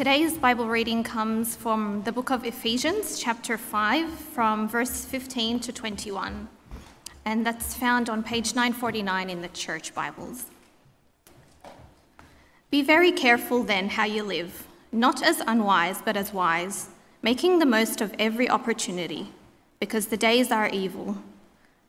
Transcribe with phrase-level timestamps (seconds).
[0.00, 5.72] Today's Bible reading comes from the book of Ephesians, chapter 5, from verse 15 to
[5.74, 6.48] 21.
[7.26, 10.46] And that's found on page 949 in the church Bibles.
[12.70, 16.88] Be very careful then how you live, not as unwise, but as wise,
[17.20, 19.30] making the most of every opportunity,
[19.80, 21.18] because the days are evil.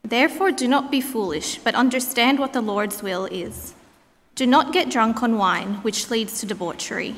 [0.04, 3.73] Therefore, do not be foolish, but understand what the Lord's will is.
[4.36, 7.16] Do not get drunk on wine, which leads to debauchery.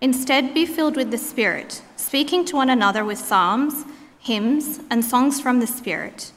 [0.00, 3.84] Instead, be filled with the Spirit, speaking to one another with psalms,
[4.20, 6.32] hymns, and songs from the Spirit.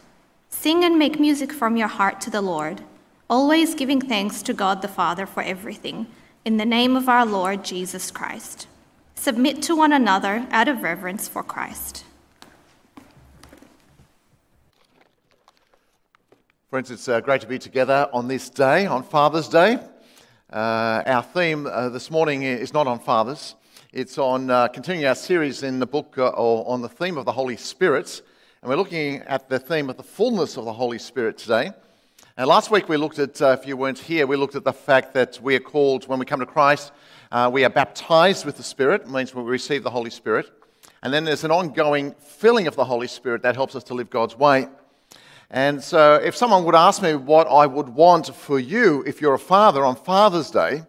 [0.49, 2.81] Sing and make music from your heart to the Lord,
[3.29, 6.07] always giving thanks to God the Father for everything,
[6.43, 8.67] in the name of our Lord Jesus Christ.
[9.13, 12.03] Submit to one another out of reverence for Christ.
[16.71, 19.77] Friends, it's uh, great to be together on this day, on Father's Day.
[20.51, 23.55] Uh, our theme uh, this morning is not on fathers,
[23.93, 27.23] it's on uh, continuing our series in the book uh, or on the theme of
[27.23, 28.21] the Holy Spirit.
[28.61, 31.71] And we're looking at the theme of the fullness of the Holy Spirit today.
[32.35, 34.73] And last week we looked at, uh, if you weren't here, we looked at the
[34.73, 36.91] fact that we are called, when we come to Christ,
[37.31, 40.51] uh, we are baptized with the Spirit, it means we receive the Holy Spirit.
[41.01, 44.09] And then there's an ongoing filling of the Holy Spirit that helps us to live
[44.09, 44.67] God's way.
[45.53, 49.33] And so, if someone would ask me what I would want for you if you're
[49.33, 50.83] a father on Father's Day,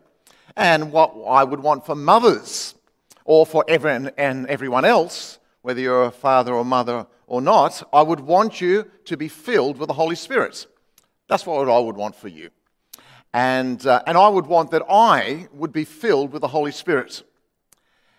[0.56, 2.76] and what I would want for mothers,
[3.24, 8.02] or for everyone and everyone else, whether you're a father or mother or not, I
[8.02, 10.66] would want you to be filled with the Holy Spirit.
[11.26, 12.50] That's what I would want for you.
[13.34, 17.24] And, uh, and I would want that I would be filled with the Holy Spirit.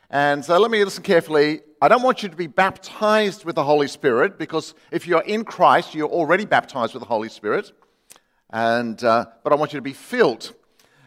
[0.09, 1.61] And so let me listen carefully.
[1.83, 5.43] I don't want you to be baptized with the Holy Spirit because if you're in
[5.43, 7.73] Christ, you're already baptized with the Holy Spirit.
[8.51, 10.53] And, uh, but I want you to be filled.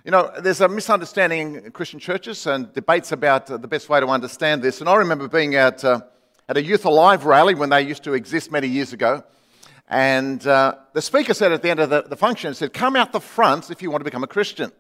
[0.05, 4.01] You know, there's a misunderstanding in Christian churches and debates about uh, the best way
[4.01, 4.81] to understand this.
[4.83, 6.03] And I remember being at, uh,
[6.47, 9.25] at a Youth Alive rally when they used to exist many years ago.
[9.89, 13.13] And uh, the speaker said at the end of the, the function, said, Come out
[13.13, 14.71] the front if you want to become a Christian.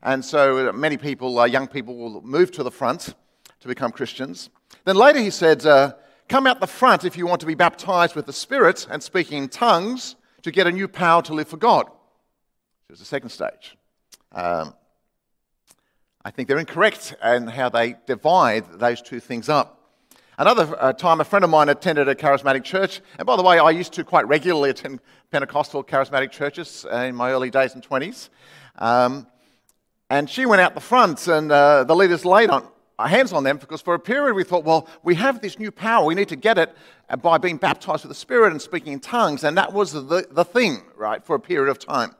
[0.00, 3.16] And so uh, many people, uh, young people, will move to the front
[3.64, 4.50] to become Christians.
[4.84, 5.94] Then later he said, uh,
[6.28, 9.44] Come out the front if you want to be baptized with the Spirit and speaking
[9.44, 11.86] in tongues to get a new power to live for God.
[12.88, 13.78] There's the second stage.
[14.32, 14.74] Um,
[16.26, 19.98] I think they're incorrect in how they divide those two things up.
[20.36, 23.00] Another uh, time, a friend of mine attended a charismatic church.
[23.18, 27.14] And by the way, I used to quite regularly attend Pentecostal charismatic churches uh, in
[27.14, 28.28] my early days and 20s.
[28.76, 29.26] Um,
[30.10, 32.68] and she went out the front, and uh, the leaders laid on,
[32.98, 36.04] hands on them because for a period we thought, well, we have this new power.
[36.04, 36.74] We need to get it
[37.22, 39.44] by being baptized with the Spirit and speaking in tongues.
[39.44, 42.14] And that was the, the thing, right, for a period of time.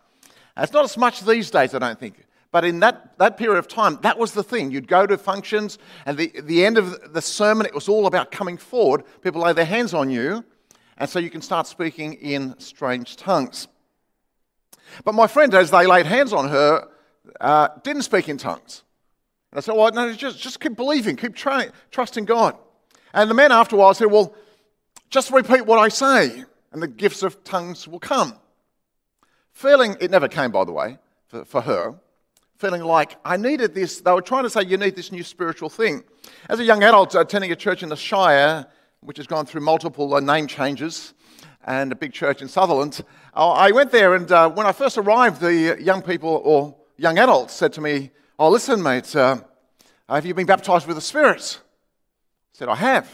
[0.56, 2.26] And it's not as much these days, I don't think.
[2.50, 4.70] But in that, that period of time, that was the thing.
[4.70, 8.30] You'd go to functions, and the, the end of the sermon, it was all about
[8.30, 9.02] coming forward.
[9.22, 10.44] People lay their hands on you,
[10.96, 13.66] and so you can start speaking in strange tongues.
[15.04, 16.88] But my friend, as they laid hands on her,
[17.40, 18.84] uh, didn't speak in tongues.
[19.54, 22.58] And I said, Well, no, just, just keep believing, keep trying, trusting God.
[23.12, 24.34] And the man after a while said, Well,
[25.10, 28.34] just repeat what I say, and the gifts of tongues will come.
[29.52, 30.98] Feeling, it never came, by the way,
[31.28, 31.94] for, for her,
[32.58, 34.00] feeling like I needed this.
[34.00, 36.02] They were trying to say, You need this new spiritual thing.
[36.48, 38.66] As a young adult attending a church in the Shire,
[39.02, 41.14] which has gone through multiple uh, name changes,
[41.64, 43.02] and a big church in Sutherland,
[43.36, 47.18] uh, I went there, and uh, when I first arrived, the young people or young
[47.18, 49.36] adults said to me, Oh, listen, mate, uh,
[50.08, 51.60] have you been baptized with the Spirit?
[51.62, 53.08] I said, I have.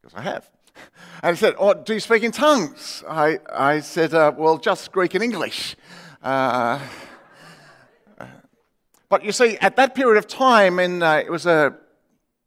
[0.00, 0.48] Because I have.
[1.22, 3.02] And he said, Oh, do you speak in tongues?
[3.06, 5.74] I, I said, uh, Well, just Greek and English.
[6.22, 6.78] Uh,
[9.08, 11.76] but you see, at that period of time, in uh, it was the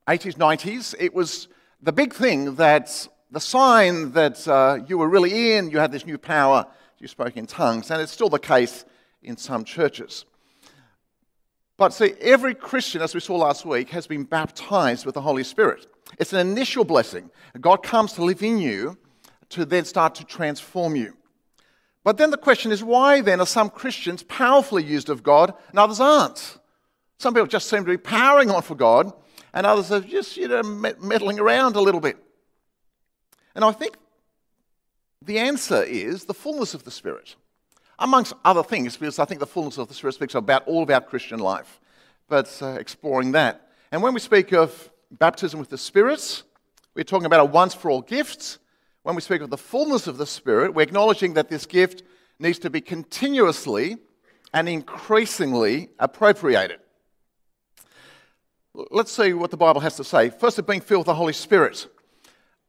[0.08, 1.50] 80s, 90s, it was
[1.82, 6.06] the big thing that the sign that uh, you were really in, you had this
[6.06, 6.66] new power,
[6.98, 7.92] you spoke in tongues.
[7.92, 8.86] And it's still the case
[9.22, 10.26] in some churches.
[11.84, 15.44] But see, every Christian, as we saw last week, has been baptized with the Holy
[15.44, 15.86] Spirit.
[16.18, 17.30] It's an initial blessing.
[17.60, 18.98] God comes to live in you
[19.50, 21.18] to then start to transform you.
[22.06, 25.78] But then the question is why then are some Christians powerfully used of God and
[25.78, 26.58] others aren't?
[27.18, 29.12] Some people just seem to be powering on for God,
[29.54, 32.16] and others are just, you know, meddling around a little bit.
[33.56, 33.98] And I think
[35.22, 37.36] the answer is the fullness of the Spirit
[38.00, 40.90] amongst other things, because I think the fullness of the Spirit speaks about all of
[40.90, 41.80] our Christian life,
[42.28, 43.70] but uh, exploring that.
[43.92, 46.44] And when we speak of baptism with the Spirit,
[46.96, 48.60] we're talking about a once for all gift.
[49.04, 52.04] When we speak of the fullness of the Spirit, we're acknowledging that this gift
[52.40, 53.98] needs to be continuously
[54.54, 56.80] and increasingly appropriated.
[58.90, 60.30] let's see what the Bible has to say.
[60.30, 61.88] First, of being filled with the Holy Spirit.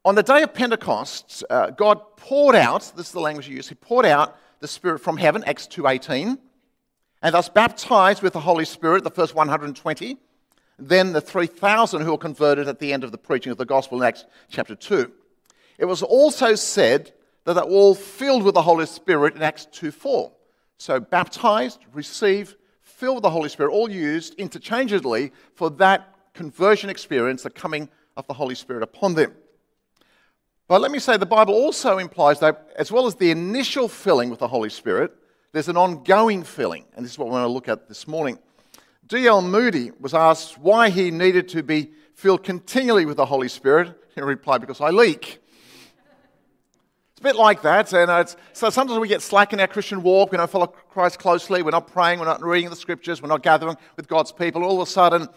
[0.05, 3.71] On the day of Pentecost, uh, God poured out, this is the language he used,
[3.71, 6.39] he poured out the Spirit from heaven, Acts 2.18,
[7.21, 10.17] and thus baptized with the Holy Spirit, the first 120,
[10.79, 14.01] then the 3,000 who were converted at the end of the preaching of the gospel
[14.01, 15.13] in Acts chapter 2.
[15.77, 17.13] It was also said
[17.45, 20.33] that they were all filled with the Holy Spirit in Acts 2.4.
[20.79, 27.43] So baptized, receive, filled with the Holy Spirit, all used interchangeably for that conversion experience,
[27.43, 29.35] the coming of the Holy Spirit upon them.
[30.67, 34.31] But let me say the Bible also implies that as well as the initial filling
[34.31, 35.13] with the Holy Spirit,
[35.53, 36.87] there's an ongoing filling.
[36.97, 38.39] And this is what we want to look at this morning.
[39.07, 39.43] D.L.
[39.43, 43.95] Moody was asked why he needed to be filled continually with the Holy Spirit.
[44.15, 45.39] He replied, Because I leak.
[47.13, 47.93] It's a bit like that.
[47.93, 50.33] And so sometimes we get slack in our Christian walk.
[50.33, 51.63] We don't follow Christ closely.
[51.63, 52.21] We're not praying.
[52.21, 53.21] We're not reading the scriptures.
[53.21, 54.65] We're not gathering with God's people.
[54.65, 55.29] All of a sudden,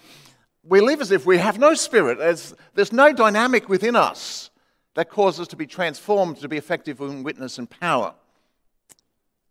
[0.63, 2.18] we live as if we have no spirit.
[2.18, 4.51] There's, there's no dynamic within us
[4.97, 8.15] that causes us to be transformed to be effective in witness and power.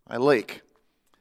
[0.08, 0.62] I leak.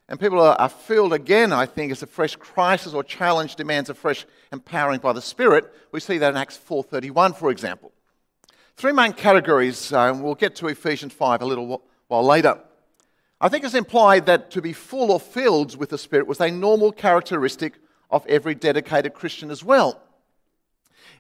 [0.10, 3.88] And people are, are filled again, I think, as a fresh crisis or challenge demands
[3.88, 5.72] a fresh empowering by the Spirit.
[5.92, 7.92] We see that in Acts 4.31, for example.
[8.78, 12.58] Three main categories, uh, we'll get to Ephesians 5 a little while later.
[13.40, 16.50] I think it's implied that to be full or filled with the Spirit was a
[16.50, 17.76] normal characteristic
[18.10, 20.02] of every dedicated Christian as well.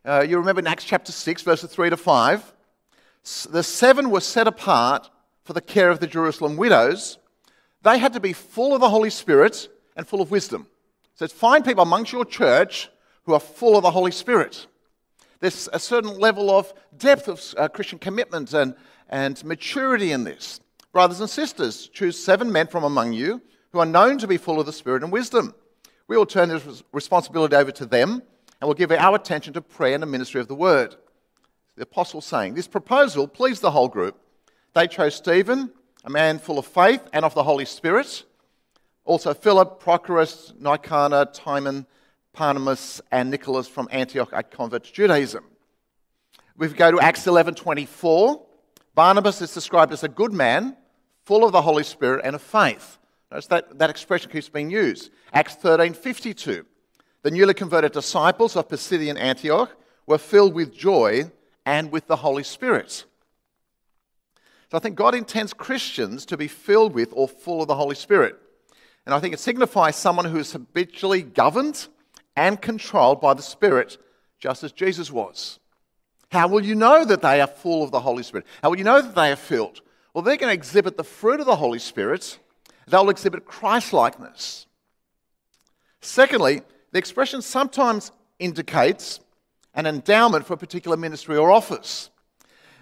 [0.04, 2.54] Uh, you remember in Acts chapter 6, verses 3 to 5,
[3.50, 5.10] the seven were set apart
[5.44, 7.18] for the care of the Jerusalem widows
[7.86, 10.66] they had to be full of the Holy Spirit and full of wisdom.
[11.13, 12.89] So find people amongst your church
[13.25, 14.66] who are full of the Holy Spirit.
[15.39, 18.74] There's a certain level of depth of uh, Christian commitment and,
[19.07, 20.60] and maturity in this.
[20.94, 23.39] Brothers and sisters, choose seven men from among you
[23.72, 25.54] who are known to be full of the Spirit and wisdom.
[26.07, 28.24] We will turn this responsibility over to them
[28.60, 30.95] and we'll give our attention to prayer and the ministry of the word.
[31.75, 34.19] The apostle saying, This proposal pleased the whole group.
[34.74, 35.72] They chose Stephen
[36.06, 38.24] a man full of faith and of the Holy Spirit.
[39.04, 41.86] Also, Philip, Prochorus, Nicanor, Timon,
[42.33, 45.44] Parmenas, and Nicholas from Antioch, a convert to Judaism.
[46.57, 48.45] We go to Acts 11:24.
[48.94, 50.77] Barnabas is described as a good man,
[51.25, 52.98] full of the Holy Spirit and of faith.
[53.31, 55.12] Notice that, that expression keeps being used.
[55.33, 56.66] Acts 13:52.
[57.24, 59.75] The newly converted disciples of Pisidian Antioch
[60.06, 61.31] were filled with joy
[61.66, 63.06] and with the Holy Spirit.
[64.72, 67.96] So I think God intends Christians to be filled with or full of the Holy
[67.96, 68.36] Spirit.
[69.06, 71.88] And I think it signifies someone who is habitually governed
[72.36, 73.98] and controlled by the Spirit,
[74.40, 75.60] just as Jesus was.
[76.32, 78.46] How will you know that they are full of the Holy Spirit?
[78.62, 79.82] How will you know that they are filled?
[80.14, 82.40] Well, they're going to exhibit the fruit of the Holy Spirit.
[82.88, 84.66] They'll exhibit Christ likeness.
[86.02, 86.62] Secondly,
[86.92, 89.20] the expression sometimes indicates
[89.75, 92.10] an endowment for a particular ministry or office.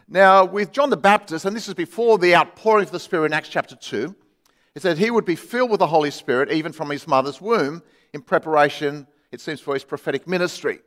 [0.08, 3.34] Now, with John the Baptist, and this is before the outpouring of the Spirit in
[3.34, 4.16] Acts chapter 2,
[4.76, 7.84] it said he would be filled with the Holy Spirit even from his mother's womb
[8.14, 10.80] in preparation, it seems, for his prophetic ministry.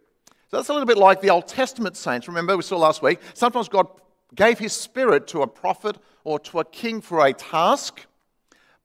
[0.51, 2.29] So that's a little bit like the Old Testament saints.
[2.29, 3.89] Remember, we saw last week, sometimes God
[4.35, 8.07] gave his Spirit to a prophet or to a king for a task.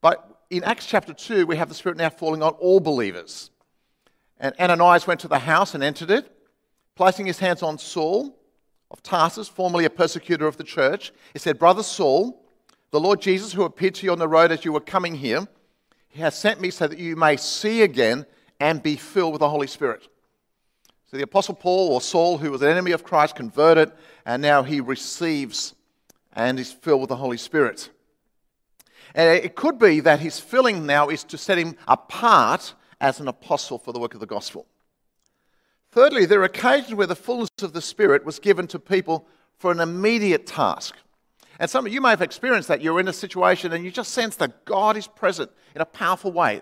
[0.02, 3.52] But in Acts chapter 2, we have the Spirit now falling on all believers.
[4.40, 6.32] And Ananias went to the house and entered it,
[6.96, 8.36] placing his hands on Saul
[8.90, 11.12] of Tarsus, formerly a persecutor of the church.
[11.34, 12.44] He said, Brother Saul,
[12.92, 15.48] the Lord Jesus, who appeared to you on the road as you were coming here,
[16.10, 18.26] he has sent me so that you may see again
[18.60, 20.08] and be filled with the Holy Spirit.
[21.10, 23.92] So the Apostle Paul, or Saul, who was an enemy of Christ, converted,
[24.26, 25.74] and now he receives
[26.34, 27.90] and is filled with the Holy Spirit.
[29.16, 33.28] And it could be that his filling now is to set him apart as an
[33.28, 34.68] apostle for the work of the gospel.
[35.92, 39.72] Thirdly, there are occasions where the fullness of the Spirit was given to people for
[39.72, 40.96] an immediate task.
[41.60, 42.82] And some of you may have experienced that.
[42.82, 46.32] You're in a situation and you just sense that God is present in a powerful
[46.32, 46.62] way.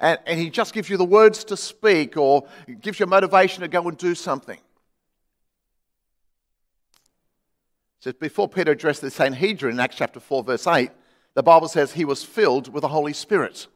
[0.00, 2.46] And, and He just gives you the words to speak or
[2.80, 4.58] gives you motivation to go and do something.
[8.00, 10.90] Says, before Peter addressed the Sanhedrin in Acts chapter 4, verse 8,
[11.34, 13.68] the Bible says he was filled with the Holy Spirit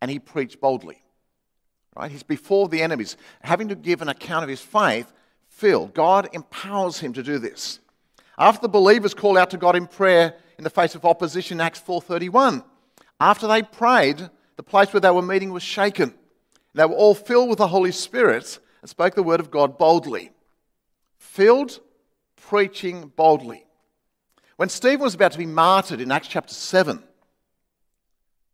[0.00, 1.03] and he preached boldly.
[1.96, 2.10] Right?
[2.10, 5.12] He's before the enemies, having to give an account of his faith,
[5.48, 5.94] filled.
[5.94, 7.78] God empowers him to do this.
[8.36, 11.80] After the believers call out to God in prayer in the face of opposition, Acts
[11.80, 12.64] 4:31,
[13.20, 16.14] after they prayed, the place where they were meeting was shaken.
[16.74, 20.32] They were all filled with the Holy Spirit and spoke the word of God boldly.
[21.16, 21.80] Filled,
[22.36, 23.64] preaching boldly.
[24.56, 27.02] When Stephen was about to be martyred in Acts chapter 7,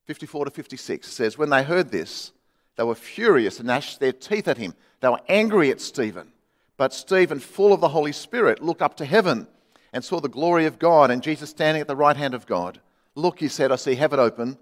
[0.04, 2.32] 54 to 56, it says, When they heard this,
[2.80, 4.72] they were furious and gnashed their teeth at him.
[5.00, 6.32] They were angry at Stephen.
[6.78, 9.48] But Stephen, full of the Holy Spirit, looked up to heaven
[9.92, 12.80] and saw the glory of God and Jesus standing at the right hand of God.
[13.14, 14.56] Look, he said, I see heaven open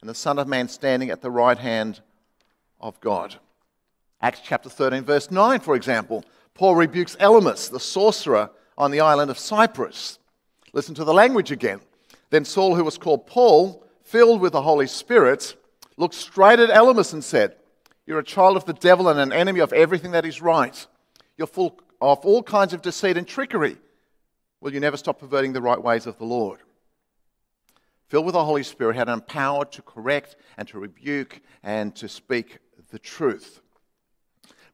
[0.00, 2.00] and the Son of Man standing at the right hand
[2.80, 3.40] of God.
[4.22, 9.32] Acts chapter 13, verse 9, for example, Paul rebukes Elymas, the sorcerer on the island
[9.32, 10.20] of Cyprus.
[10.72, 11.80] Listen to the language again.
[12.30, 15.56] Then Saul, who was called Paul, filled with the Holy Spirit,
[15.96, 17.56] looked straight at Elymas and said,
[18.06, 20.86] You're a child of the devil and an enemy of everything that is right.
[21.36, 23.78] You're full of all kinds of deceit and trickery.
[24.60, 26.60] Will you never stop perverting the right ways of the Lord?
[28.08, 32.58] Filled with the Holy Spirit, had empowered to correct and to rebuke and to speak
[32.90, 33.60] the truth.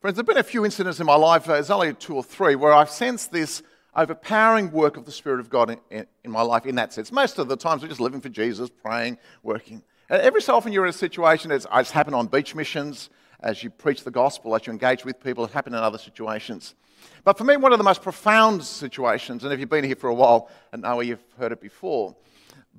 [0.01, 2.23] Friends, there have been a few incidents in my life, uh, there's only two or
[2.23, 3.63] three, where I've sensed this
[3.95, 7.13] overpowering work of the Spirit of God in, in, in, my life in that sense.
[7.13, 9.83] Most of the times we're just living for Jesus, praying, working.
[10.11, 13.63] And every so often you're in a situation, it's, it's happened on beach missions, as
[13.63, 16.75] you preach the gospel, as you engage with people, it happened in other situations.
[17.23, 20.09] But for me, one of the most profound situations, and if you've been here for
[20.09, 22.17] a while and know you've heard it before,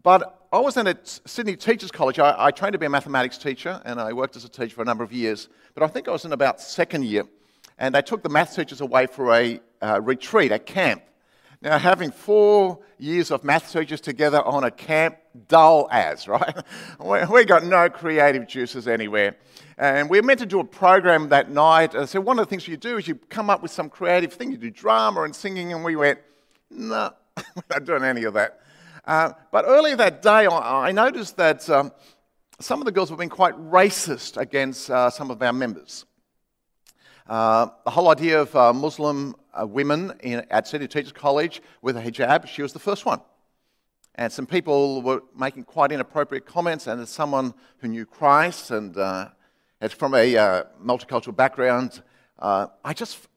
[0.03, 2.19] but I was in at Sydney Teachers College.
[2.19, 4.81] I, I, trained to be a mathematics teacher, and I worked as a teacher for
[4.81, 5.47] a number of years.
[5.73, 7.23] But I think I was in about second year,
[7.77, 11.03] and they took the math teachers away for a uh, retreat, a camp.
[11.63, 16.56] Now, having four years of math teachers together on a camp, dull as, right?
[17.00, 19.38] we, got no creative juices anywhere.
[19.77, 21.94] And we were meant to do a program that night.
[22.08, 24.51] So, one of the things you do is you come up with some creative thing.
[24.51, 26.20] You do drama and singing, and we went,
[26.72, 28.60] no, we're not doing any of that.
[29.06, 31.91] Uh, but earlier that day, I, I noticed that um,
[32.60, 36.06] some of the girls were being quite racist against uh, some of our members.
[37.27, 41.98] Uh, the whole idea of uh, Muslim uh, women in, at Sydney Teachers College with
[41.98, 43.22] a hijab, she was the first one.
[44.15, 48.96] And some people were making quite inappropriate comments, and as someone who knew Christ and
[48.98, 49.29] uh,
[49.81, 52.01] is from a uh, multicultural background,
[52.39, 53.27] I just,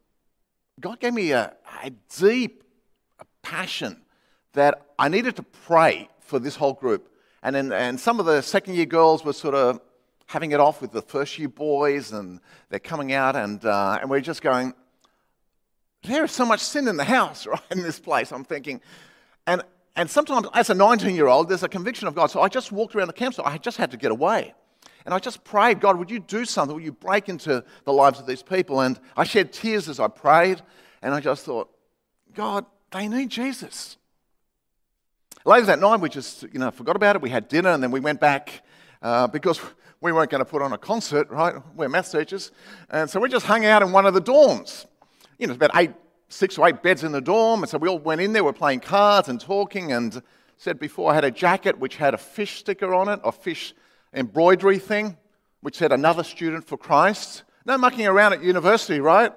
[0.80, 1.54] God gave me a,
[1.84, 2.64] a deep
[3.42, 4.02] passion
[4.54, 7.10] that I needed to pray for this whole group.
[7.42, 9.80] And, in, and some of the second year girls were sort of
[10.26, 12.40] having it off with the first year boys, and
[12.70, 14.72] they're coming out, and, uh, and we're just going,
[16.04, 18.80] there is so much sin in the house, right, in this place, I'm thinking.
[19.46, 19.62] And,
[19.96, 22.30] and sometimes, as a 19 year old, there's a conviction of God.
[22.30, 23.46] So I just walked around the campsite.
[23.46, 24.54] I just had to get away.
[25.04, 26.74] And I just prayed, God, would you do something?
[26.74, 28.80] Would you break into the lives of these people?
[28.80, 30.62] And I shed tears as I prayed.
[31.02, 31.68] And I just thought,
[32.34, 33.98] God, they need Jesus.
[35.44, 37.22] Later that night, we just you know forgot about it.
[37.22, 38.62] We had dinner and then we went back
[39.02, 39.60] uh, because
[40.00, 41.54] we weren't going to put on a concert, right?
[41.74, 42.50] We're math teachers,
[42.88, 44.86] and so we just hung out in one of the dorms.
[45.38, 45.92] You know, about eight,
[46.28, 48.44] six or eight beds in the dorm, and so we all went in there.
[48.44, 50.22] We're playing cards and talking, and
[50.56, 53.74] said before I had a jacket which had a fish sticker on it, a fish
[54.12, 55.16] embroidery thing,
[55.60, 57.42] which said another student for Christ.
[57.66, 59.32] No mucking around at university, right?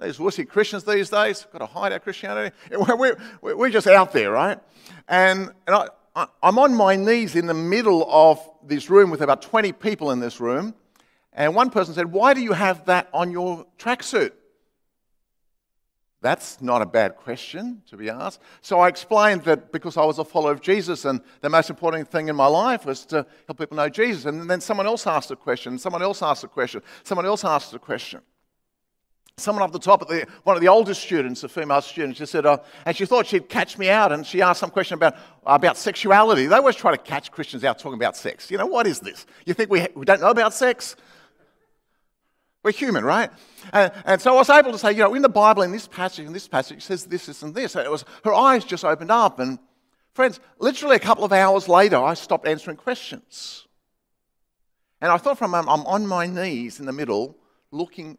[0.00, 2.54] These wussy Christians these days, got to hide our Christianity.
[2.70, 4.58] We're, we're, we're just out there, right?
[5.06, 9.20] And, and I, I, I'm on my knees in the middle of this room with
[9.20, 10.74] about 20 people in this room.
[11.32, 14.32] And one person said, Why do you have that on your tracksuit?
[16.24, 18.40] That's not a bad question to be asked.
[18.62, 22.10] So I explained that because I was a follower of Jesus and the most important
[22.10, 24.24] thing in my life was to help people know Jesus.
[24.24, 27.74] And then someone else asked a question, someone else asked a question, someone else asked
[27.74, 28.22] a question
[29.36, 32.46] someone up the top the, one of the oldest students, a female student, she said,
[32.46, 35.76] uh, and she thought she'd catch me out, and she asked some question about, about
[35.76, 36.46] sexuality.
[36.46, 38.48] They always try to catch Christians out talking about sex.
[38.48, 39.26] You know, what is this?
[39.44, 40.94] You think we, we don't know about sex?
[42.64, 43.30] We're human, right?
[43.74, 45.86] And, and, so I was able to say, you know, in the Bible, in this
[45.86, 47.76] passage, in this passage, it says this, this, and this.
[47.76, 49.38] And it was, her eyes just opened up.
[49.38, 49.58] And
[50.14, 53.66] friends, literally a couple of hours later, I stopped answering questions.
[55.02, 57.36] And I thought moment, I'm on my knees in the middle,
[57.70, 58.16] looking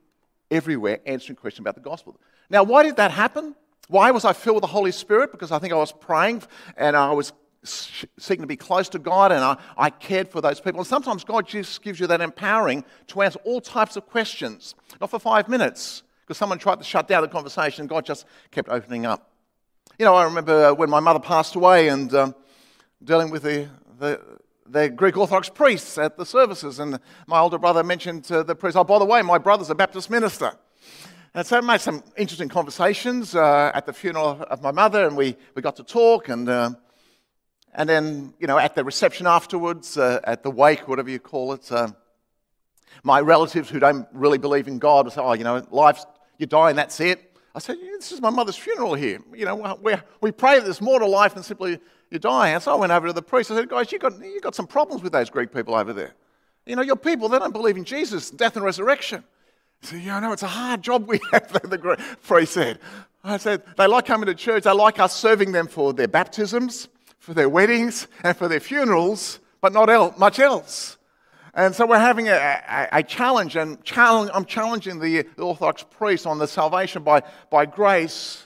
[0.52, 2.16] everywhere answering questions about the gospel.
[2.52, 3.56] Now, why did that happen?
[3.88, 5.32] Why was I filled with the Holy Spirit?
[5.32, 6.44] Because I think I was praying
[6.78, 7.34] and I was
[7.66, 10.80] seeking to be close to God and I, I cared for those people.
[10.80, 15.10] And sometimes God just gives you that empowering to answer all types of questions, not
[15.10, 19.06] for five minutes, because someone tried to shut down the conversation God just kept opening
[19.06, 19.32] up.
[20.00, 22.36] You know, I remember when my mother passed away and um,
[23.04, 23.70] dealing with the,
[24.00, 24.20] the,
[24.68, 28.76] the Greek Orthodox priests at the services, and my older brother mentioned to the priest,
[28.76, 30.52] oh, by the way, my brother's a Baptist minister.
[31.34, 35.16] And so I made some interesting conversations uh, at the funeral of my mother, and
[35.16, 36.72] we, we got to talk, and, uh,
[37.76, 41.54] and then, you know, at the reception afterwards, uh, at the wake, whatever you call
[41.54, 41.90] it, uh,
[43.04, 46.06] my relatives who don't really believe in God would say, oh, you know, life's,
[46.38, 47.38] you die and that's it.
[47.54, 49.20] I said, this is my mother's funeral here.
[49.34, 51.80] You know, we, we pray that there's more to life than simply
[52.10, 52.50] you die.
[52.50, 53.52] And so I went over to the priest.
[53.52, 56.14] I said, guys, you've got, you got some problems with those Greek people over there.
[56.66, 59.24] You know, your people, they don't believe in Jesus, death and resurrection.
[59.82, 62.80] So, you know, it's a hard job we have, the priest said.
[63.24, 66.88] I said, they like coming to church, they like us serving them for their baptisms,
[67.26, 70.98] for their weddings, and for their funerals, but not el- much else.
[71.56, 76.28] And so we're having a, a, a challenge, and challenge, I'm challenging the, Orthodox priest
[76.28, 78.46] on the salvation by, by grace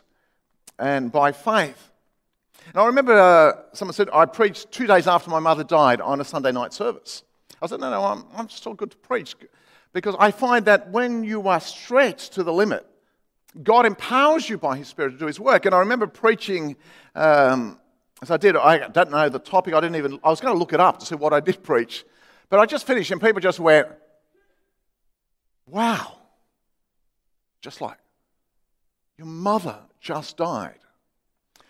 [0.77, 1.91] and by faith.
[2.67, 6.21] And I remember uh, someone said, I preached two days after my mother died on
[6.21, 7.23] a Sunday night service.
[7.61, 9.35] I said, no, no, I'm, I'm still good to preach
[9.91, 12.85] because I find that when you are stretched to the limit,
[13.61, 15.65] God empowers you by His Spirit to do His work.
[15.65, 16.77] And I remember preaching,
[17.15, 17.77] um,
[18.21, 20.59] as I did, I don't know the topic, I didn't even, I was going to
[20.59, 22.05] look it up to see what I did preach.
[22.49, 23.87] But I just finished, and people just went,
[25.65, 26.17] wow.
[27.61, 27.97] Just like,
[29.17, 30.79] your mother just died.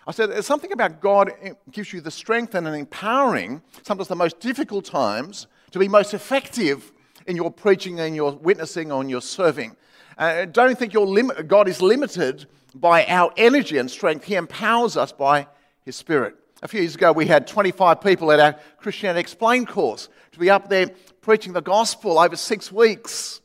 [0.07, 1.31] I said, there's something about God
[1.69, 6.15] gives you the strength and an empowering, sometimes the most difficult times, to be most
[6.15, 6.91] effective
[7.27, 9.75] in your preaching and your witnessing in your serving.
[10.17, 14.25] Uh, don't think lim- God is limited by our energy and strength.
[14.25, 15.47] He empowers us by
[15.83, 16.35] His Spirit.
[16.61, 20.49] A few years ago, we had 25 people at our Christianity Explained course to be
[20.49, 20.89] up there
[21.21, 23.39] preaching the gospel over six weeks.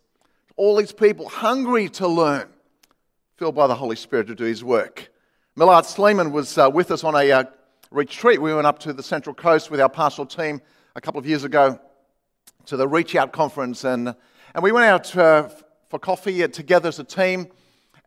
[0.56, 2.49] All these people hungry to learn,
[3.37, 5.12] filled by the Holy Spirit to do His work.
[5.54, 7.44] Millard Sleeman was uh, with us on a uh,
[7.92, 8.42] retreat.
[8.42, 10.61] We went up to the Central Coast with our pastoral team
[10.97, 11.78] a couple of years ago
[12.66, 14.12] to the Reach Out conference, and,
[14.54, 15.49] and we went out uh,
[15.88, 17.47] for coffee together as a team.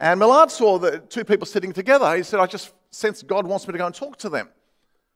[0.02, 2.14] And Millard saw the two people sitting together.
[2.18, 4.50] He said, I just sense God wants me to go and talk to them.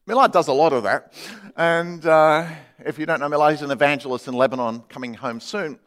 [0.06, 1.14] Millard does a lot of that.
[1.56, 2.48] And uh,
[2.80, 5.80] if you don't know Millard, he's an evangelist in Lebanon coming home soon.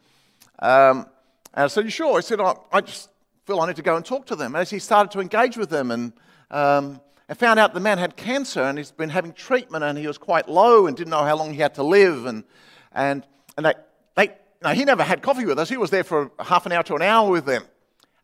[0.59, 1.07] Um,
[1.53, 2.17] and I said, sure?
[2.17, 3.09] He said, I, I, just
[3.45, 4.55] feel I need to go and talk to them.
[4.55, 6.13] And as he started to engage with them and,
[6.51, 10.07] um, and found out the man had cancer and he's been having treatment and he
[10.07, 12.25] was quite low and didn't know how long he had to live.
[12.25, 12.43] And,
[12.91, 13.25] and
[13.57, 13.73] and they,
[14.15, 14.29] they,
[14.63, 15.69] no, he never had coffee with us.
[15.69, 17.63] He was there for half an hour to an hour with them.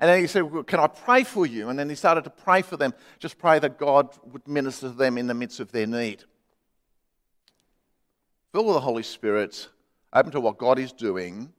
[0.01, 1.70] And then he said, well, Can I pray for you?
[1.70, 2.93] And then he started to pray for them.
[3.20, 6.23] Just pray that God would minister to them in the midst of their need.
[8.52, 9.69] Filled with the Holy Spirit,
[10.12, 11.54] open to what God is doing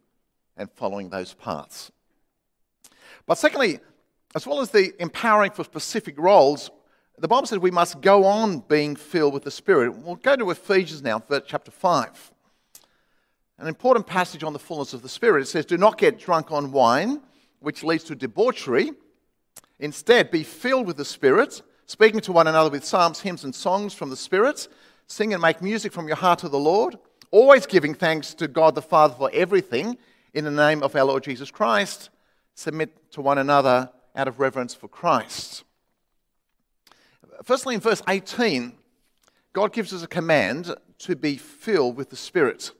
[0.57, 1.93] and following those paths.
[3.25, 3.79] But secondly,
[4.35, 6.71] as well as the empowering for specific roles,
[7.17, 9.97] the Bible says we must go on being filled with the Spirit.
[9.97, 12.33] We'll go to Ephesians now, chapter 5
[13.59, 15.43] an important passage on the fullness of the Spirit.
[15.43, 17.21] It says, Do not get drunk on wine,
[17.63, 18.93] which leads to debauchery.
[19.79, 23.95] Instead, be filled with the Spirit, speaking to one another with psalms, hymns, and songs
[23.95, 24.69] from the Spirit.
[25.07, 26.97] Sing and make music from your heart to the Lord,
[27.31, 29.99] always giving thanks to God the Father for everything
[30.35, 32.11] in the name of our Lord Jesus Christ.
[32.55, 35.65] Submit to one another out of reverence for Christ.
[37.43, 38.73] Firstly, in verse 18,
[39.53, 42.71] God gives us a command to be filled with the Spirit.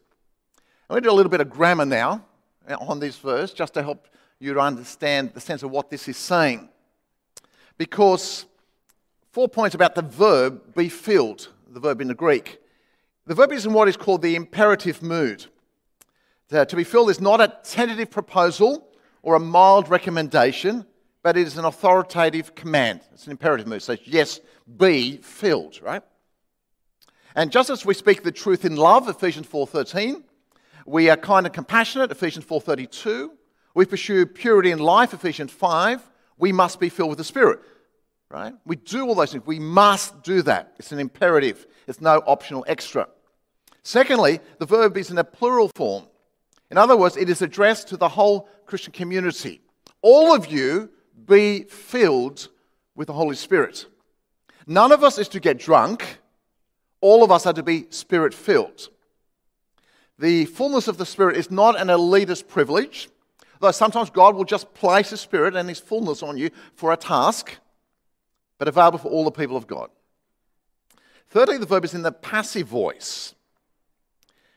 [0.89, 2.25] I'm going to do a little bit of grammar now
[2.79, 4.09] on this verse just to help
[4.43, 6.69] you to understand the sense of what this is saying.
[7.79, 8.45] Because
[9.31, 12.61] four points about the verb be filled, the verb in the Greek.
[13.27, 15.47] The verb is in what is called the imperative mood.
[16.49, 18.89] The, to be filled is not a tentative proposal
[19.23, 20.87] or a mild recommendation,
[21.23, 23.01] but it is an authoritative command.
[23.13, 23.81] It's an imperative mood.
[23.81, 24.41] Says, yes,
[24.77, 26.03] be filled, right?
[27.37, 30.25] And just as we speak the truth in love, Ephesians 4.13,
[30.85, 33.31] we are kind and compassionate, Ephesians 4.32.
[33.75, 36.03] We pursue purity in life, Ephesians 5.
[36.39, 37.61] We must be filled with the Spirit,
[38.29, 38.55] right?
[38.67, 39.47] We do all those things.
[39.47, 40.75] We must do that.
[40.79, 41.67] It's an imperative.
[41.87, 43.09] It's no optional extra.
[43.83, 46.05] Secondly, the verb is in a plural form.
[46.71, 49.61] In other words, it is addressed to the whole Christian community.
[50.01, 50.91] All of you
[51.27, 52.49] be filled
[52.95, 53.87] with the Holy Spirit.
[54.67, 56.19] None of us is to get drunk.
[57.01, 58.89] All of us are to be spirit filled.
[60.19, 63.09] The fullness of the Spirit is not an elitist privilege,
[63.63, 66.97] though sometimes God will just place His Spirit and His fullness on you for a
[66.97, 67.57] task,
[68.59, 69.89] but available for all the people of God.
[71.31, 73.35] Thirdly, the verb is in the passive voice.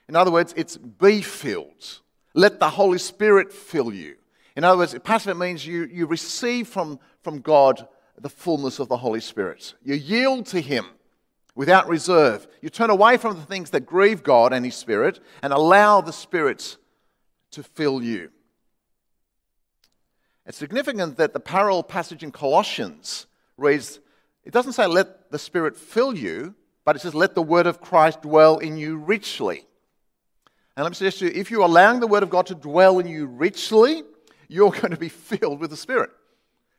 [0.10, 2.02] In other words, it's be filled.
[2.34, 4.15] Let the Holy Spirit fill you.
[4.58, 7.88] In other words, passive means you, you receive from, from God
[8.20, 9.76] the fullness of the Holy Spirit.
[9.84, 10.86] You yield to Him
[11.54, 12.48] without reserve.
[12.62, 16.12] You turn away from the things that grieve God and His Spirit and allow the
[16.12, 16.78] Spirit
[17.52, 18.32] to fill you.
[20.45, 23.27] It's significant that the parallel passage in Colossians
[23.58, 23.99] reads,
[24.43, 27.81] it doesn't say let the Spirit fill you, but it says let the word of
[27.81, 29.65] Christ dwell in you richly.
[30.77, 32.99] And let me suggest to you, if you're allowing the word of God to dwell
[32.99, 34.03] in you richly,
[34.47, 36.12] you're going to be filled with the Spirit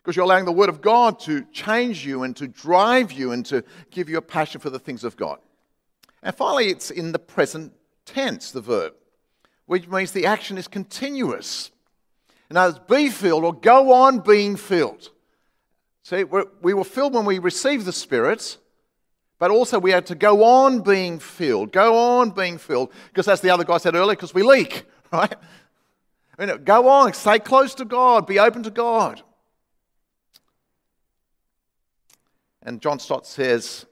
[0.06, 3.44] because you're allowing the Word of God to change you and to drive you and
[3.46, 5.40] to give you a passion for the things of God.
[6.22, 7.72] And finally, it's in the present
[8.04, 8.94] tense, the verb,
[9.64, 11.72] which means the action is continuous.
[12.50, 15.10] Other words, be filled or go on being filled.
[16.02, 18.58] See, we were filled when we received the Spirit,
[19.38, 21.72] but also we had to go on being filled.
[21.72, 22.92] Go on being filled.
[23.08, 25.34] Because as the other guy said earlier, because we leak, right?
[26.38, 29.22] I mean, go on, stay close to God, be open to God.
[32.62, 33.86] And John Stott says,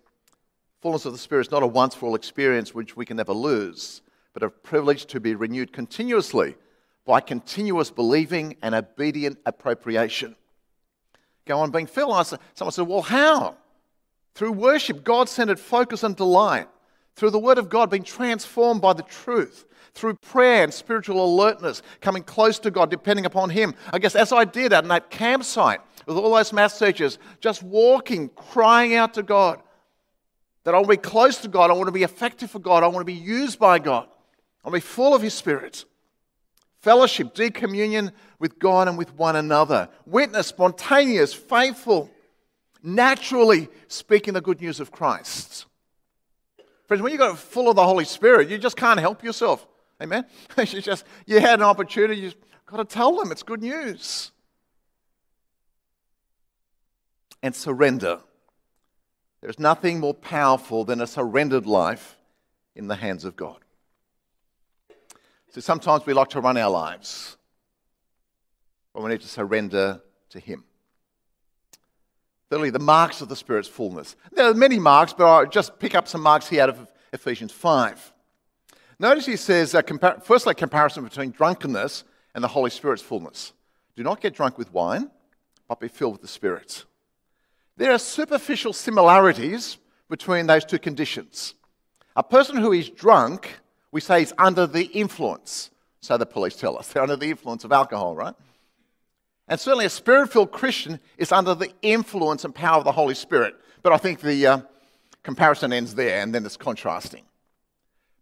[0.83, 3.33] fullness of the Spirit is not a once for all experience which we can never
[3.33, 4.03] lose,
[4.35, 6.55] but a privilege to be renewed continuously
[7.05, 10.37] by continuous believing and obedient appropriation.
[11.45, 12.13] Go on being filled.
[12.13, 13.57] I said, Someone said, Well, how?
[14.35, 16.69] Through worship, God centered focus and delight.
[17.15, 19.65] Through the Word of God being transformed by the truth.
[19.95, 23.75] Through prayer and spiritual alertness, coming close to God, depending upon Him.
[23.93, 28.29] I guess as I did at that campsite with all those math teachers, just walking,
[28.31, 29.61] crying out to God.
[30.65, 31.71] That I want to be close to God.
[31.71, 32.83] I want to be effective for God.
[32.83, 34.09] I want to be used by God.
[34.65, 35.85] I want to be full of His Spirit.
[36.85, 39.89] Fellowship, deep communion with God and with one another.
[40.05, 42.11] Witness, spontaneous, faithful,
[42.83, 45.65] naturally speaking the good news of Christ.
[46.87, 49.67] Friends, when you got full of the Holy Spirit, you just can't help yourself.
[50.03, 50.27] Amen?
[50.59, 52.33] you just you had an opportunity, you
[52.67, 54.31] got to tell them it's good news.
[57.43, 58.21] And surrender.
[59.41, 62.19] There's nothing more powerful than a surrendered life
[62.77, 63.64] in the hands of God.
[65.55, 67.37] So sometimes we like to run our lives,
[68.93, 70.65] but we need to surrender to Him.
[72.51, 74.17] Thirdly, the marks of the Spirit's fullness.
[74.33, 77.53] There are many marks, but I'll just pick up some marks here out of Ephesians
[77.53, 78.13] 5.
[78.99, 82.03] Notice he says, uh, compar- firstly, comparison between drunkenness
[82.35, 83.53] and the Holy Spirit's fullness.
[83.95, 85.09] Do not get drunk with wine,
[85.69, 86.85] but be filled with the Spirit.
[87.77, 89.79] There are superficial similarities
[90.11, 91.55] between those two conditions.
[92.17, 93.61] A person who is drunk,
[93.95, 95.71] we say, is under the influence.
[96.01, 96.89] So the police tell us.
[96.93, 98.35] They're under the influence of alcohol, right?
[99.47, 103.15] And certainly a spirit filled Christian is under the influence and power of the Holy
[103.15, 103.55] Spirit.
[103.85, 104.61] But I think the uh,
[105.23, 107.23] comparison ends there and then it's contrasting.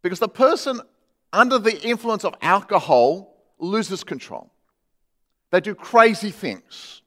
[0.03, 0.79] Because the person
[1.33, 4.53] under the influence of alcohol loses control.
[5.53, 7.01] They do crazy things.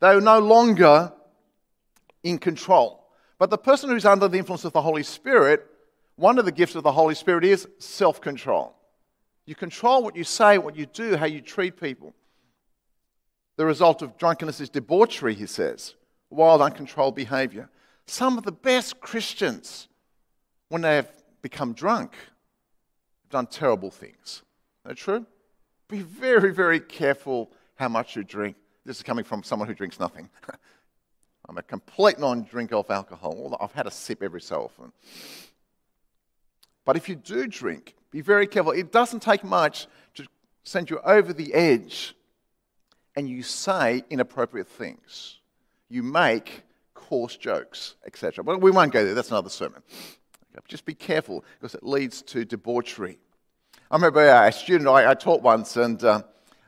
[0.00, 1.12] They're no longer
[2.22, 3.04] in control.
[3.38, 5.69] But the person who's under the influence of the Holy Spirit,
[6.20, 8.76] one of the gifts of the Holy Spirit is self control.
[9.46, 12.14] You control what you say, what you do, how you treat people.
[13.56, 15.94] The result of drunkenness is debauchery, he says,
[16.28, 17.70] wild, uncontrolled behavior.
[18.06, 19.88] Some of the best Christians,
[20.68, 24.16] when they have become drunk, have done terrible things.
[24.24, 24.42] Is
[24.84, 25.26] that true?
[25.88, 28.56] Be very, very careful how much you drink.
[28.84, 30.28] This is coming from someone who drinks nothing.
[31.48, 33.56] I'm a complete non drinker of alcohol.
[33.58, 34.92] I've had a sip every so often.
[36.90, 38.72] But if you do drink, be very careful.
[38.72, 40.26] It doesn't take much to
[40.64, 42.16] send you over the edge
[43.14, 45.38] and you say inappropriate things.
[45.88, 48.42] You make coarse jokes, etc.
[48.42, 49.84] But we won't go there, that's another sermon.
[50.66, 53.20] Just be careful because it leads to debauchery.
[53.88, 56.22] I remember a student I, I taught once, and uh,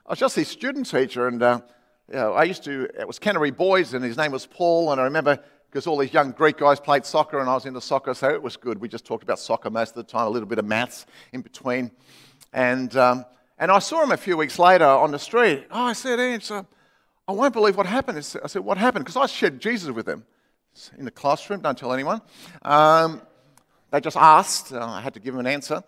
[0.07, 1.63] I was just his student teacher, and uh,
[2.09, 5.01] you know, I used to, it was Canterbury Boys, and his name was Paul, and
[5.01, 5.41] I remember
[5.73, 8.43] because all these young Greek guys played soccer, and I was into soccer, so it
[8.43, 8.79] was good.
[8.79, 11.41] We just talked about soccer most of the time, a little bit of maths in
[11.41, 11.91] between.
[12.53, 13.25] And um,
[13.59, 15.65] and I saw him a few weeks later on the street.
[15.71, 18.19] Oh, I said, Ange, I won't believe what happened.
[18.19, 19.07] I said, What happened?
[19.07, 20.27] Because I shared Jesus with him
[20.99, 21.61] in the classroom.
[21.61, 22.21] Don't tell anyone.
[22.61, 23.23] Um,
[23.91, 24.75] they just asked.
[24.75, 25.83] I had to give them an answer.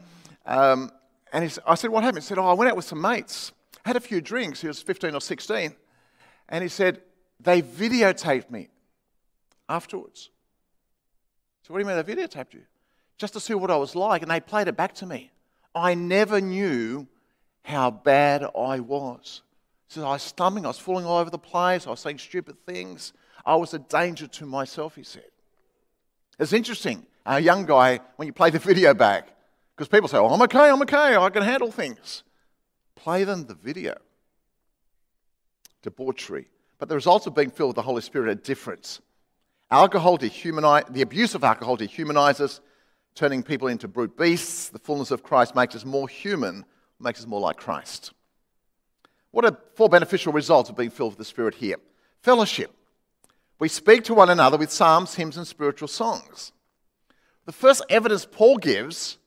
[0.46, 0.92] Um,
[1.30, 2.24] and he, I said, What happened?
[2.24, 3.52] He said, Oh, I went out with some mates,
[3.84, 4.62] had a few drinks.
[4.62, 5.76] He was 15 or 16.
[6.48, 7.02] And he said,
[7.38, 8.70] They videotaped me
[9.68, 10.30] afterwards.
[11.62, 12.62] So, what do you mean they videotaped you?
[13.16, 14.22] Just to see what I was like.
[14.22, 15.30] And they played it back to me.
[15.74, 17.06] I never knew
[17.62, 19.42] how bad I was.
[19.88, 22.56] So I was stumbling, I was falling all over the place, I was saying stupid
[22.66, 23.12] things.
[23.46, 25.30] I was a danger to myself, he said.
[26.38, 29.28] It's interesting, a young guy, when you play the video back,
[29.76, 32.22] because people say, oh, I'm okay, I'm okay, I can handle things.
[32.96, 33.96] Play them the video.
[35.82, 36.48] Debauchery.
[36.78, 39.00] But the results of being filled with the Holy Spirit are different.
[39.74, 42.60] Alcohol dehumanize, the abuse of alcohol dehumanizes,
[43.16, 44.68] turning people into brute beasts.
[44.68, 46.64] The fullness of Christ makes us more human
[47.00, 48.12] makes us more like Christ.
[49.32, 51.74] What are four beneficial results of being filled with the Spirit here?
[52.22, 52.70] Fellowship.
[53.58, 56.52] We speak to one another with psalms, hymns, and spiritual songs.
[57.44, 59.18] The first evidence Paul gives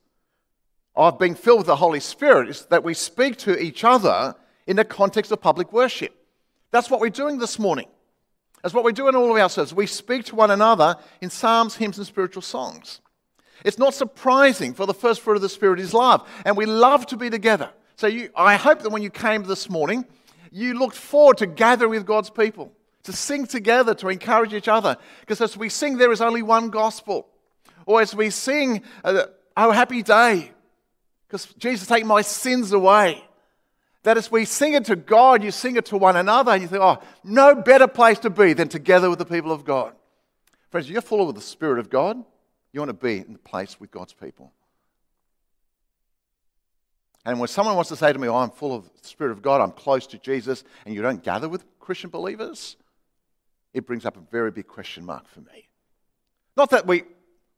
[0.96, 4.34] of being filled with the Holy Spirit is that we speak to each other
[4.66, 6.16] in the context of public worship.
[6.70, 7.88] That's what we're doing this morning.
[8.62, 9.74] That's what we do in all of our services.
[9.74, 13.00] We speak to one another in psalms, hymns, and spiritual songs.
[13.64, 17.06] It's not surprising, for the first fruit of the Spirit is love, and we love
[17.06, 17.70] to be together.
[17.96, 20.04] So you, I hope that when you came this morning,
[20.50, 22.72] You looked forward to gathering with God's people,
[23.04, 24.96] to sing together, to encourage each other.
[25.20, 27.28] Because as we sing, there is only one gospel.
[27.86, 29.24] Or as we sing, uh,
[29.56, 30.52] Oh, happy day,
[31.26, 33.24] because Jesus take my sins away.
[34.08, 36.66] That as we sing it to God, you sing it to one another, and you
[36.66, 39.92] think, oh, no better place to be than together with the people of God.
[40.70, 42.16] Friends, you're full of the Spirit of God.
[42.72, 44.50] You want to be in the place with God's people.
[47.26, 49.42] And when someone wants to say to me, oh, I'm full of the Spirit of
[49.42, 52.76] God, I'm close to Jesus, and you don't gather with Christian believers,
[53.74, 55.68] it brings up a very big question mark for me.
[56.56, 57.02] Not that we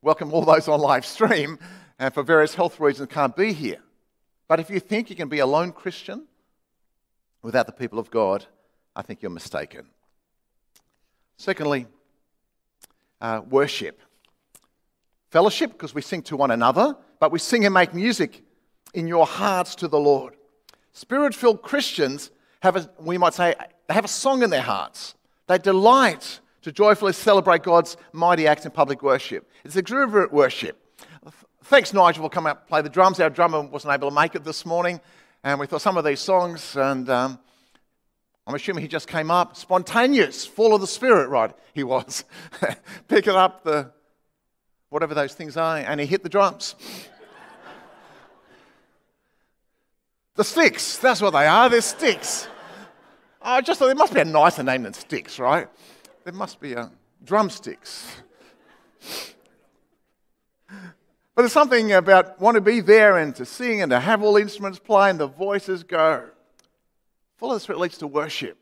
[0.03, 1.61] welcome all those on live stream
[2.01, 3.79] and for various health reasons can't be here.
[4.49, 6.27] But if you think you can be a lone Christian
[7.42, 8.46] without the people of God,
[8.94, 9.87] I think you're mistaken.
[11.37, 11.87] Secondly,
[13.20, 14.00] uh, worship.
[15.31, 18.42] Fellowship, because we sing to one another, but we sing and make music
[18.94, 20.35] in your hearts to the Lord.
[20.92, 23.55] Spirit filled Christians have, a, we might say,
[23.87, 25.14] they have a song in their hearts.
[25.46, 29.48] They delight to joyfully celebrate God's mighty acts in public worship.
[29.64, 30.76] It's exuberant worship.
[31.64, 33.20] Thanks, Nigel, for coming up and play the drums.
[33.20, 35.00] Our drummer wasn't able to make it this morning,
[35.42, 37.38] and we thought some of these songs, and um,
[38.46, 41.53] I'm assuming he just came up spontaneous, full of the Spirit, right?
[41.72, 42.24] He was.
[43.09, 43.92] Picking up the
[44.90, 46.74] whatever those things are, and he hit the drums.
[50.35, 52.48] the sticks, that's what they are, they're sticks.
[53.40, 55.68] I just thought there must be a nicer name than sticks, right?
[56.24, 56.90] There must be a
[57.24, 58.07] drumsticks.
[61.40, 64.35] But there's something about want to be there and to sing and to have all
[64.35, 66.29] the instruments play and the voices go.
[67.38, 68.59] Full of the Spirit leads to worship.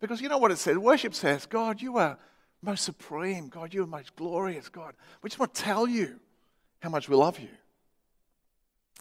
[0.00, 0.78] Because you know what it says?
[0.78, 2.16] Worship says, God, you are
[2.62, 3.48] most supreme.
[3.48, 4.70] God, you are most glorious.
[4.70, 6.18] God, we just want to tell you
[6.80, 7.50] how much we love you.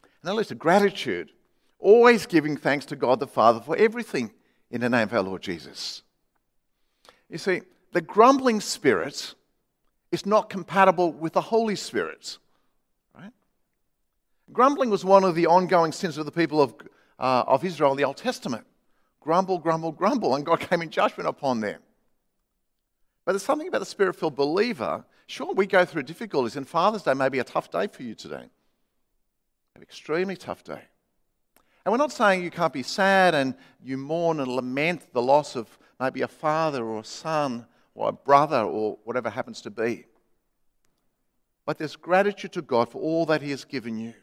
[0.03, 1.31] And that leads to gratitude,
[1.79, 4.33] always giving thanks to God the Father for everything
[4.69, 6.03] in the name of our Lord Jesus.
[7.29, 7.61] You see,
[7.93, 9.33] the grumbling spirit
[10.11, 12.37] is not compatible with the Holy Spirit.
[14.51, 16.73] Grumbling was one of the ongoing sins of the people of,
[17.19, 18.65] uh, of Israel in the Old Testament.
[19.19, 21.81] Grumble, grumble, grumble, and God came in judgment upon them.
[23.25, 25.03] But there's something about the spirit filled believer.
[25.27, 28.15] Sure, we go through difficulties, and Father's Day may be a tough day for you
[28.15, 28.49] today.
[29.75, 30.81] An extremely tough day.
[31.83, 35.55] And we're not saying you can't be sad and you mourn and lament the loss
[35.55, 40.05] of maybe a father or a son or a brother or whatever happens to be.
[41.65, 44.13] But there's gratitude to God for all that He has given you.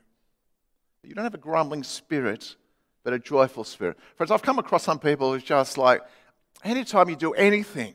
[1.07, 2.57] You don't have a grumbling spirit,
[3.03, 3.99] but a joyful spirit.
[4.17, 6.01] Friends, I've come across some people who's just like,
[6.63, 7.95] anytime you do anything,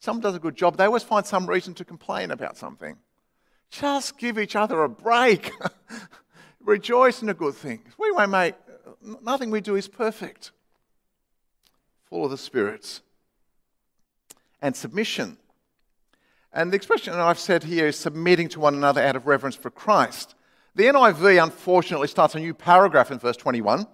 [0.00, 2.96] someone does a good job, they always find some reason to complain about something.
[3.70, 5.50] Just give each other a break.
[6.60, 7.86] Rejoice in the good things.
[7.98, 8.54] We won't make,
[9.22, 10.50] nothing we do is perfect.
[12.08, 13.02] Full of the spirits.
[14.60, 15.36] And submission.
[16.52, 19.70] And the expression I've said here is submitting to one another out of reverence for
[19.70, 20.34] Christ.
[20.78, 23.84] The NIV unfortunately starts a new paragraph in verse 21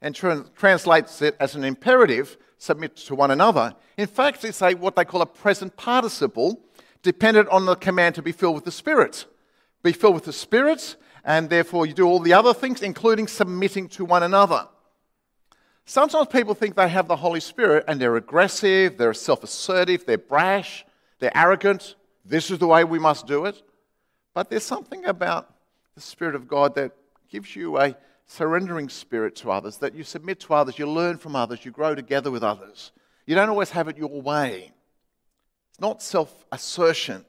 [0.00, 3.74] and tra- translates it as an imperative submit to one another.
[3.96, 6.60] In fact, it's a, what they call a present participle,
[7.02, 9.24] dependent on the command to be filled with the Spirit.
[9.82, 13.88] Be filled with the Spirit, and therefore you do all the other things, including submitting
[13.88, 14.68] to one another.
[15.86, 20.18] Sometimes people think they have the Holy Spirit and they're aggressive, they're self assertive, they're
[20.18, 20.86] brash,
[21.18, 21.96] they're arrogant.
[22.24, 23.60] This is the way we must do it.
[24.34, 25.57] But there's something about
[25.98, 26.92] the Spirit of God that
[27.28, 31.34] gives you a surrendering spirit to others, that you submit to others, you learn from
[31.34, 32.92] others, you grow together with others.
[33.26, 34.70] You don't always have it your way.
[35.70, 37.24] It's not self assertion,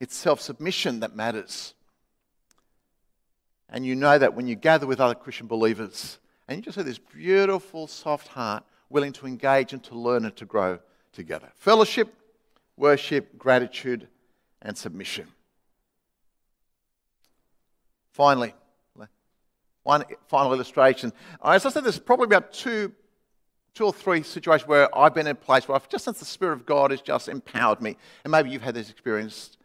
[0.00, 1.74] it's self submission that matters.
[3.68, 6.18] And you know that when you gather with other Christian believers,
[6.48, 10.34] and you just have this beautiful, soft heart, willing to engage and to learn and
[10.34, 10.80] to grow
[11.12, 11.52] together.
[11.54, 12.12] Fellowship,
[12.76, 14.08] worship, gratitude,
[14.62, 15.28] and submission.
[18.12, 18.54] Finally,
[19.82, 21.12] one final illustration.
[21.44, 22.92] As I said, there's probably about two,
[23.74, 26.24] two or three situations where I've been in a place where I've just since the
[26.24, 27.96] Spirit of God has just empowered me.
[28.24, 29.56] And maybe you've had this experience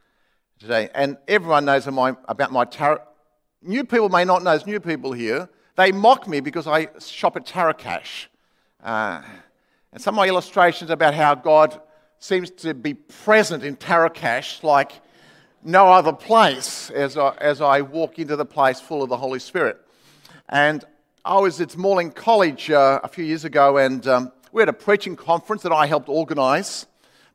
[0.60, 0.89] today.
[0.95, 2.99] And everyone knows about my tarot.
[3.62, 5.49] New people may not know, there's new people here.
[5.75, 8.27] They mock me because I shop at Tarocash.
[8.81, 9.21] Uh,
[9.91, 11.81] and some of my illustrations about how God
[12.19, 14.91] seems to be present in Tarocash, like
[15.65, 19.39] no other place as I, as I walk into the place full of the Holy
[19.39, 19.82] Spirit.
[20.47, 20.86] And
[21.25, 24.73] I was at Morling College uh, a few years ago, and um, we had a
[24.73, 26.86] preaching conference that I helped organise,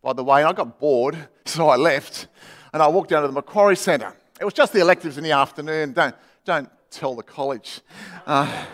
[0.01, 2.29] by the way, and I got bored, so I left,
[2.73, 4.15] and I walked down to the Macquarie Centre.
[4.41, 5.93] It was just the electives in the afternoon.
[5.93, 6.15] Don't,
[6.45, 7.81] don't tell the college.
[8.27, 8.65] Uh,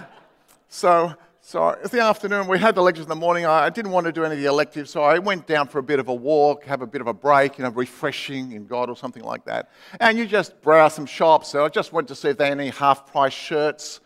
[0.68, 1.14] so,
[1.48, 2.46] So it's the afternoon.
[2.46, 3.46] We had the lectures in the morning.
[3.46, 5.82] I didn't want to do any of the electives, so I went down for a
[5.82, 8.90] bit of a walk, have a bit of a break, you know, refreshing in God
[8.90, 9.70] or something like that.
[9.98, 11.48] And you just browse some shops.
[11.48, 14.00] So I just went to see if they had any half-price shirts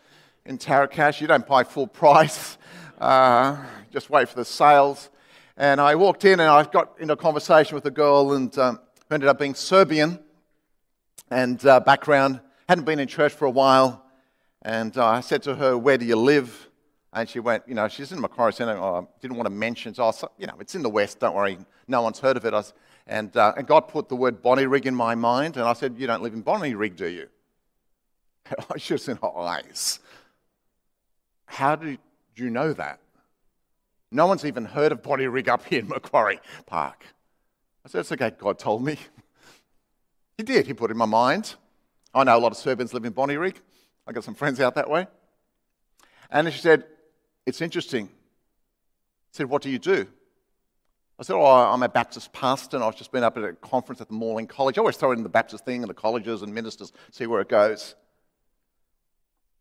[0.45, 1.19] in Tarocash.
[1.19, 2.57] You don't buy full price.
[2.97, 3.57] Uh,
[3.91, 5.09] just wait for the sales.
[5.57, 8.79] And I walked in and I got into a conversation with a girl and um,
[9.09, 10.17] who ended up being Serbian
[11.29, 14.05] and uh, background, hadn't been in church for a while.
[14.61, 16.69] And uh, I said to her, Where do you live?
[17.13, 18.75] And she went, you know, she's in Macquarie Centre.
[18.75, 21.35] Oh, I didn't want to mention, so, was, you know, it's in the West, don't
[21.35, 22.53] worry, no one's heard of it.
[22.53, 22.73] Was,
[23.05, 25.95] and, uh, and God put the word Bonnie Bonnyrigg in my mind, and I said,
[25.97, 27.27] You don't live in Bonnie Bonnyrigg, do you?
[28.73, 29.99] I should have said, Eyes.
[31.45, 31.99] How did
[32.35, 32.99] you know that?
[34.11, 37.05] No one's even heard of Bonnie Bonnyrigg up here in Macquarie Park.
[37.85, 38.97] I said, It's okay, God told me.
[40.37, 41.53] he did, he put it in my mind.
[42.11, 43.57] I know a lot of Serbians live in Bonnie Bonnyrigg.
[44.07, 45.05] I got some friends out that way.
[46.31, 46.85] And she said,
[47.45, 48.05] It's interesting.
[48.05, 48.09] I
[49.31, 50.07] said, What do you do?
[51.19, 54.01] I said, Oh, I'm a Baptist pastor, and I've just been up at a conference
[54.01, 54.77] at the Morling College.
[54.77, 57.49] I always throw in the Baptist thing and the colleges and ministers, see where it
[57.49, 57.95] goes.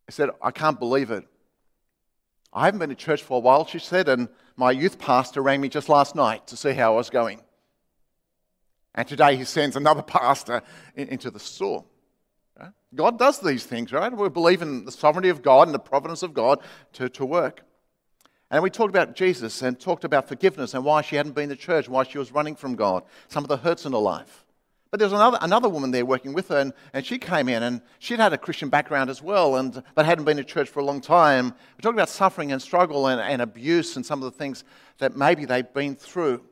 [0.09, 1.27] I said, I can't believe it.
[2.53, 5.61] I haven't been to church for a while, she said, and my youth pastor rang
[5.61, 7.40] me just last night to see how I was going.
[8.95, 10.62] And today he sends another pastor
[10.95, 11.85] into the store.
[12.95, 14.14] God does these things, right?
[14.14, 16.61] We believe in the sovereignty of God and the providence of God
[16.95, 17.62] to, to work.
[18.52, 21.56] And we talked about Jesus and talked about forgiveness and why she hadn't been to
[21.56, 24.44] church, why she was running from God, some of the hurts in her life.
[24.90, 27.62] But there was another, another woman there working with her, and, and she came in,
[27.62, 30.80] and she'd had a Christian background as well, and, but hadn't been to church for
[30.80, 31.54] a long time.
[31.78, 34.64] We talked about suffering and struggle and, and abuse and some of the things
[34.98, 36.44] that maybe they've been through.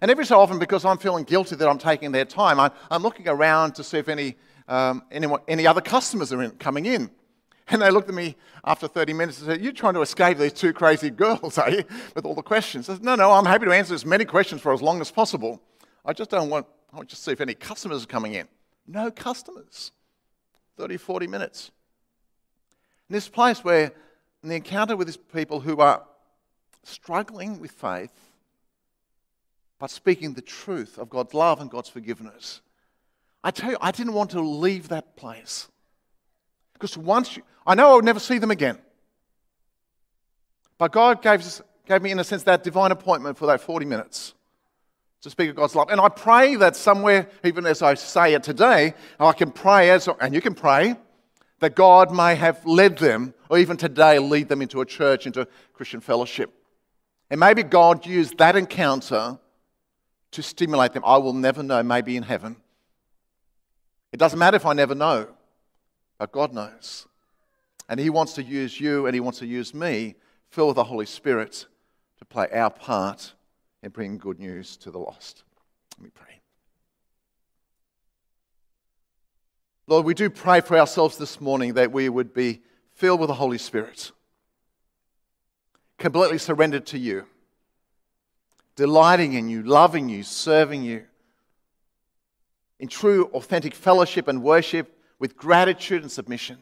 [0.00, 3.02] And every so often, because I'm feeling guilty that I'm taking their time, I, I'm
[3.02, 4.36] looking around to see if any
[4.68, 7.10] um, anyone, any other customers are in, coming in.
[7.68, 10.52] And they looked at me after 30 minutes and said, You're trying to escape these
[10.52, 11.84] two crazy girls, are you?
[12.14, 12.88] With all the questions.
[12.88, 15.10] I said, No, no, I'm happy to answer as many questions for as long as
[15.10, 15.60] possible.
[16.04, 18.46] I just don't want, I want to see if any customers are coming in.
[18.86, 19.92] No customers.
[20.76, 21.70] 30, 40 minutes.
[23.08, 23.92] In this place where,
[24.42, 26.02] in the encounter with these people who are
[26.82, 28.12] struggling with faith,
[29.78, 32.60] but speaking the truth of God's love and God's forgiveness,
[33.42, 35.68] I tell you, I didn't want to leave that place.
[36.74, 38.78] Because once you, I know I would never see them again.
[40.76, 41.42] But God gave,
[41.86, 44.34] gave me, in a sense, that divine appointment for that 40 minutes
[45.22, 45.88] to speak of God's love.
[45.88, 50.08] And I pray that somewhere, even as I say it today, I can pray as,
[50.20, 50.96] and you can pray,
[51.60, 55.48] that God may have led them, or even today lead them into a church, into
[55.72, 56.52] Christian fellowship.
[57.30, 59.38] And maybe God used that encounter
[60.32, 61.04] to stimulate them.
[61.06, 62.56] I will never know, maybe in heaven.
[64.12, 65.28] It doesn't matter if I never know,
[66.18, 67.06] but God knows.
[67.88, 70.14] And He wants to use you and He wants to use me,
[70.48, 71.66] filled with the Holy Spirit,
[72.18, 73.34] to play our part
[73.82, 75.42] in bringing good news to the lost.
[75.98, 76.40] Let me pray.
[79.86, 82.62] Lord, we do pray for ourselves this morning that we would be
[82.94, 84.12] filled with the Holy Spirit,
[85.98, 87.26] completely surrendered to you,
[88.76, 91.04] delighting in you, loving you, serving you
[92.78, 96.58] in true, authentic fellowship and worship with gratitude and submission.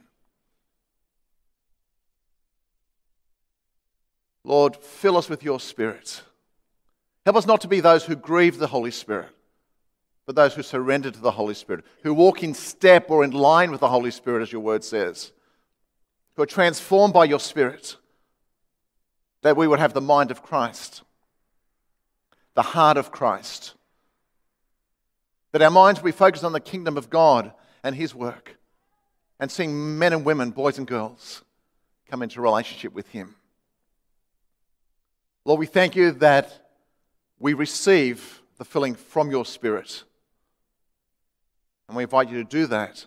[4.45, 6.23] Lord, fill us with your Spirit.
[7.25, 9.31] Help us not to be those who grieve the Holy Spirit,
[10.27, 13.71] but those who surrender to the Holy Spirit, who walk in step or in line
[13.71, 15.33] with the Holy Spirit, as your word says,
[16.35, 17.97] who are transformed by your Spirit,
[19.43, 21.03] that we would have the mind of Christ,
[22.55, 23.75] the heart of Christ
[25.53, 28.57] that our minds will be focused on the kingdom of God and His work
[29.39, 31.43] and seeing men and women, boys and girls,
[32.09, 33.35] come into relationship with Him.
[35.45, 36.71] Lord, we thank you that
[37.39, 40.05] we receive the filling from your Spirit.
[41.89, 43.07] And we invite you to do that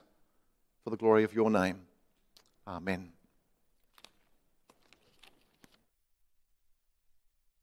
[0.83, 1.79] for the glory of your name.
[2.67, 3.14] Amen.